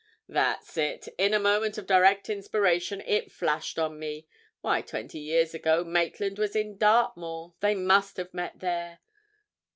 [0.27, 1.09] "That's it.
[1.19, 6.55] In a moment of direct inspiration, it flashed on me—why, twenty years ago, Maitland was
[6.55, 8.97] in Dartmoor—they must have met there!